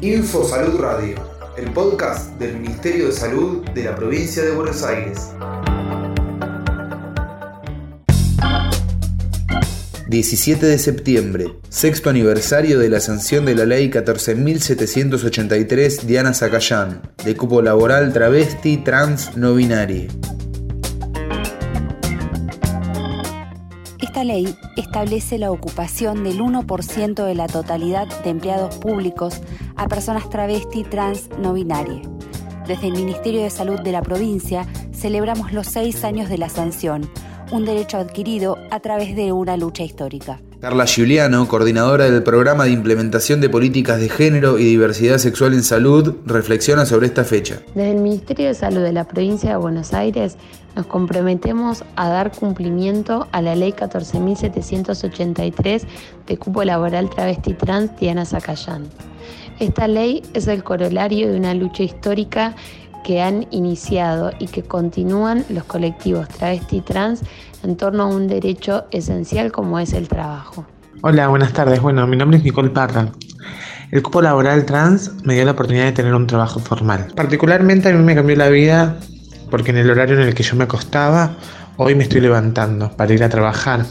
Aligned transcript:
Info 0.00 0.44
Salud 0.44 0.80
Radio, 0.80 1.16
el 1.56 1.72
podcast 1.72 2.38
del 2.38 2.58
Ministerio 2.58 3.06
de 3.06 3.12
Salud 3.12 3.68
de 3.70 3.82
la 3.84 3.96
provincia 3.96 4.44
de 4.44 4.52
Buenos 4.52 4.84
Aires. 4.84 5.30
17 10.08 10.64
de 10.64 10.78
septiembre, 10.78 11.52
sexto 11.68 12.08
aniversario 12.08 12.78
de 12.78 12.88
la 12.88 13.00
sanción 13.00 13.44
de 13.44 13.56
la 13.56 13.66
ley 13.66 13.90
14.783 13.90 16.02
Diana 16.02 16.32
Zacayán, 16.32 17.02
de 17.24 17.36
cupo 17.36 17.60
laboral 17.60 18.12
travesti 18.12 18.76
trans 18.78 19.36
no 19.36 19.54
binario. 19.54 20.06
Esta 24.18 24.32
ley 24.32 24.52
establece 24.76 25.38
la 25.38 25.52
ocupación 25.52 26.24
del 26.24 26.40
1% 26.40 27.24
de 27.24 27.34
la 27.36 27.46
totalidad 27.46 28.08
de 28.24 28.30
empleados 28.30 28.74
públicos 28.78 29.40
a 29.76 29.86
personas 29.86 30.28
travesti 30.28 30.82
trans 30.82 31.30
no 31.38 31.52
binarias. 31.52 32.04
Desde 32.66 32.88
el 32.88 32.94
Ministerio 32.94 33.44
de 33.44 33.50
Salud 33.50 33.78
de 33.80 33.92
la 33.92 34.02
provincia 34.02 34.66
celebramos 34.92 35.52
los 35.52 35.68
seis 35.68 36.02
años 36.02 36.28
de 36.28 36.36
la 36.36 36.48
sanción, 36.48 37.08
un 37.52 37.64
derecho 37.64 37.96
adquirido 37.98 38.56
a 38.72 38.80
través 38.80 39.14
de 39.14 39.30
una 39.30 39.56
lucha 39.56 39.84
histórica. 39.84 40.40
Carla 40.60 40.86
Giuliano, 40.86 41.46
coordinadora 41.46 42.10
del 42.10 42.24
programa 42.24 42.64
de 42.64 42.72
implementación 42.72 43.40
de 43.40 43.48
políticas 43.48 44.00
de 44.00 44.08
género 44.08 44.58
y 44.58 44.64
diversidad 44.64 45.18
sexual 45.18 45.54
en 45.54 45.62
salud, 45.62 46.16
reflexiona 46.26 46.84
sobre 46.84 47.06
esta 47.06 47.22
fecha. 47.22 47.60
Desde 47.76 47.92
el 47.92 47.98
Ministerio 47.98 48.48
de 48.48 48.54
Salud 48.54 48.82
de 48.82 48.92
la 48.92 49.04
provincia 49.04 49.50
de 49.50 49.56
Buenos 49.56 49.94
Aires 49.94 50.36
nos 50.74 50.86
comprometemos 50.86 51.84
a 51.94 52.08
dar 52.08 52.32
cumplimiento 52.32 53.28
a 53.30 53.40
la 53.40 53.54
ley 53.54 53.70
14.783 53.70 55.82
de 56.26 56.38
cupo 56.38 56.64
laboral 56.64 57.08
travesti 57.08 57.54
trans 57.54 57.96
Diana 58.00 58.24
Zacayán. 58.24 58.88
Esta 59.60 59.86
ley 59.86 60.24
es 60.34 60.48
el 60.48 60.64
corolario 60.64 61.30
de 61.30 61.36
una 61.36 61.54
lucha 61.54 61.84
histórica 61.84 62.56
que 63.08 63.22
han 63.22 63.46
iniciado 63.52 64.32
y 64.38 64.48
que 64.48 64.62
continúan 64.62 65.42
los 65.48 65.64
colectivos 65.64 66.28
travesti 66.28 66.82
trans 66.82 67.22
en 67.62 67.74
torno 67.74 68.02
a 68.02 68.06
un 68.06 68.28
derecho 68.28 68.84
esencial 68.90 69.50
como 69.50 69.78
es 69.78 69.94
el 69.94 70.08
trabajo. 70.08 70.66
Hola, 71.00 71.28
buenas 71.28 71.54
tardes. 71.54 71.80
Bueno, 71.80 72.06
mi 72.06 72.18
nombre 72.18 72.36
es 72.36 72.44
Nicole 72.44 72.68
Parra. 72.68 73.08
El 73.90 74.02
cupo 74.02 74.20
laboral 74.20 74.66
trans 74.66 75.24
me 75.24 75.32
dio 75.32 75.46
la 75.46 75.52
oportunidad 75.52 75.86
de 75.86 75.92
tener 75.92 76.14
un 76.14 76.26
trabajo 76.26 76.60
formal. 76.60 77.06
Particularmente 77.16 77.88
a 77.88 77.94
mí 77.94 78.04
me 78.04 78.14
cambió 78.14 78.36
la 78.36 78.50
vida 78.50 78.98
porque 79.50 79.70
en 79.70 79.78
el 79.78 79.90
horario 79.90 80.20
en 80.20 80.28
el 80.28 80.34
que 80.34 80.42
yo 80.42 80.54
me 80.56 80.64
acostaba, 80.64 81.34
hoy 81.78 81.94
me 81.94 82.02
estoy 82.02 82.20
levantando 82.20 82.94
para 82.94 83.14
ir 83.14 83.24
a 83.24 83.30
trabajar. 83.30 83.86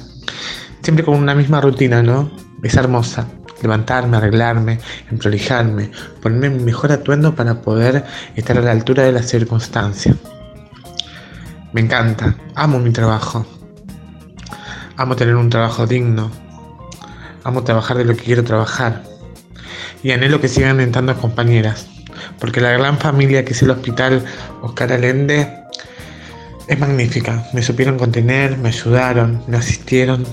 Siempre 0.84 1.04
con 1.04 1.16
una 1.16 1.34
misma 1.34 1.60
rutina, 1.60 2.04
¿no? 2.04 2.30
Es 2.62 2.76
hermosa 2.76 3.28
levantarme, 3.62 4.18
arreglarme, 4.18 4.80
emprolijarme, 5.10 5.92
ponerme 6.22 6.50
mi 6.50 6.64
mejor 6.64 6.92
atuendo 6.92 7.36
para 7.36 7.62
poder 7.62 8.06
estar 8.36 8.58
a 8.58 8.62
la 8.62 8.72
altura 8.72 9.04
de 9.04 9.12
las 9.12 9.28
circunstancias. 9.28 10.16
Me 11.74 11.82
encanta, 11.82 12.36
amo 12.56 12.80
mi 12.80 12.92
trabajo, 12.92 13.46
amo 14.96 15.16
tener 15.16 15.36
un 15.36 15.50
trabajo 15.50 15.86
digno, 15.86 16.32
amo 17.44 17.64
trabajar 17.64 17.98
de 17.98 18.06
lo 18.06 18.16
que 18.16 18.24
quiero 18.24 18.44
trabajar. 18.44 19.04
Y 20.04 20.12
anhelo 20.12 20.40
que 20.40 20.48
sigan 20.48 20.80
entrando 20.80 21.16
compañeras, 21.18 21.88
porque 22.40 22.62
la 22.62 22.72
gran 22.72 22.98
familia 22.98 23.44
que 23.44 23.54
es 23.54 23.62
el 23.64 23.72
Hospital 23.72 24.24
Oscar 24.62 24.94
Allende 24.94 25.66
es 26.68 26.80
magnífica, 26.80 27.46
me 27.54 27.64
supieron 27.64 27.98
contener, 27.98 28.58
me 28.58 28.70
ayudaron, 28.70 29.44
me 29.48 29.58
asistieron, 29.58 30.26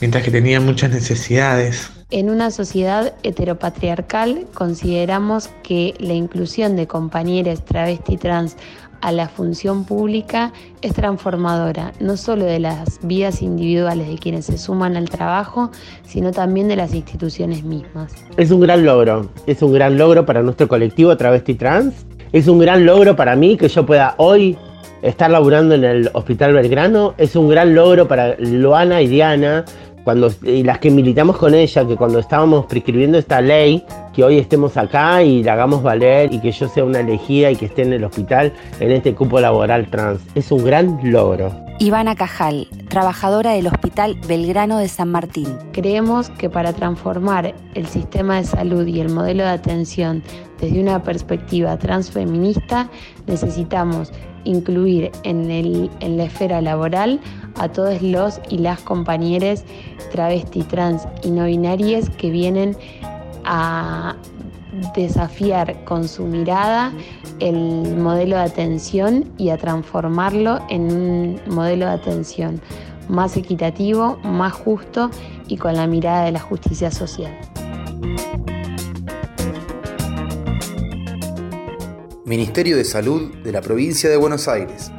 mientras 0.00 0.22
que 0.22 0.30
tenía 0.30 0.60
muchas 0.60 0.90
necesidades 0.90 1.90
en 2.10 2.28
una 2.28 2.50
sociedad 2.50 3.14
heteropatriarcal 3.22 4.46
consideramos 4.52 5.48
que 5.62 5.94
la 5.98 6.14
inclusión 6.14 6.76
de 6.76 6.86
compañeros 6.86 7.64
travesti 7.64 8.16
trans 8.16 8.56
a 9.00 9.12
la 9.12 9.28
función 9.28 9.84
pública 9.84 10.52
es 10.82 10.92
transformadora, 10.92 11.92
no 12.00 12.16
solo 12.16 12.44
de 12.44 12.58
las 12.58 12.98
vidas 13.02 13.40
individuales 13.40 14.08
de 14.08 14.18
quienes 14.18 14.46
se 14.46 14.58
suman 14.58 14.96
al 14.96 15.08
trabajo, 15.08 15.70
sino 16.04 16.32
también 16.32 16.68
de 16.68 16.76
las 16.76 16.94
instituciones 16.94 17.62
mismas. 17.62 18.12
Es 18.36 18.50
un 18.50 18.60
gran 18.60 18.84
logro, 18.84 19.30
es 19.46 19.62
un 19.62 19.72
gran 19.72 19.96
logro 19.96 20.26
para 20.26 20.42
nuestro 20.42 20.68
colectivo 20.68 21.16
travesti 21.16 21.54
trans, 21.54 21.94
es 22.32 22.46
un 22.46 22.58
gran 22.58 22.84
logro 22.84 23.16
para 23.16 23.36
mí 23.36 23.56
que 23.56 23.68
yo 23.68 23.86
pueda 23.86 24.14
hoy 24.18 24.58
estar 25.02 25.30
laburando 25.30 25.74
en 25.74 25.84
el 25.84 26.10
Hospital 26.12 26.52
Belgrano, 26.52 27.14
es 27.16 27.34
un 27.36 27.48
gran 27.48 27.74
logro 27.74 28.06
para 28.06 28.36
Luana 28.38 29.00
y 29.00 29.08
Diana, 29.08 29.64
cuando, 30.10 30.32
y 30.42 30.64
las 30.64 30.80
que 30.80 30.90
militamos 30.90 31.36
con 31.36 31.54
ella, 31.54 31.86
que 31.86 31.94
cuando 31.94 32.18
estábamos 32.18 32.66
prescribiendo 32.66 33.16
esta 33.16 33.40
ley, 33.40 33.84
que 34.12 34.24
hoy 34.24 34.38
estemos 34.38 34.76
acá 34.76 35.22
y 35.22 35.44
la 35.44 35.52
hagamos 35.52 35.84
valer 35.84 36.34
y 36.34 36.40
que 36.40 36.50
yo 36.50 36.68
sea 36.68 36.82
una 36.82 36.98
elegida 36.98 37.48
y 37.52 37.54
que 37.54 37.66
esté 37.66 37.82
en 37.82 37.92
el 37.92 38.02
hospital 38.02 38.52
en 38.80 38.90
este 38.90 39.14
cupo 39.14 39.38
laboral 39.38 39.88
trans. 39.88 40.20
Es 40.34 40.50
un 40.50 40.64
gran 40.64 40.98
logro. 41.12 41.54
Ivana 41.78 42.16
Cajal, 42.16 42.66
trabajadora 42.88 43.52
del 43.52 43.68
Hospital 43.68 44.18
Belgrano 44.26 44.78
de 44.78 44.88
San 44.88 45.12
Martín. 45.12 45.46
Creemos 45.70 46.28
que 46.30 46.50
para 46.50 46.72
transformar 46.72 47.54
el 47.74 47.86
sistema 47.86 48.38
de 48.38 48.44
salud 48.44 48.84
y 48.88 48.98
el 48.98 49.10
modelo 49.10 49.44
de 49.44 49.50
atención 49.50 50.24
desde 50.60 50.80
una 50.80 51.04
perspectiva 51.04 51.78
transfeminista, 51.78 52.90
necesitamos 53.28 54.12
incluir 54.44 55.10
en, 55.22 55.50
el, 55.50 55.90
en 56.00 56.16
la 56.16 56.24
esfera 56.24 56.60
laboral 56.60 57.20
a 57.60 57.68
todos 57.68 58.00
los 58.00 58.40
y 58.48 58.58
las 58.58 58.80
compañeras 58.80 59.64
travesti, 60.10 60.62
trans 60.62 61.06
y 61.22 61.30
no 61.30 61.44
binarias 61.44 62.08
que 62.10 62.30
vienen 62.30 62.76
a 63.44 64.16
desafiar 64.96 65.84
con 65.84 66.08
su 66.08 66.24
mirada 66.24 66.92
el 67.38 67.96
modelo 67.96 68.36
de 68.36 68.42
atención 68.42 69.30
y 69.36 69.50
a 69.50 69.58
transformarlo 69.58 70.60
en 70.70 70.82
un 70.92 71.40
modelo 71.48 71.86
de 71.86 71.92
atención 71.92 72.60
más 73.08 73.36
equitativo, 73.36 74.18
más 74.22 74.52
justo 74.54 75.10
y 75.46 75.56
con 75.56 75.74
la 75.74 75.86
mirada 75.86 76.24
de 76.24 76.32
la 76.32 76.40
justicia 76.40 76.90
social. 76.90 77.36
Ministerio 82.24 82.76
de 82.76 82.84
Salud 82.84 83.34
de 83.42 83.52
la 83.52 83.60
Provincia 83.60 84.08
de 84.08 84.16
Buenos 84.16 84.46
Aires. 84.46 84.92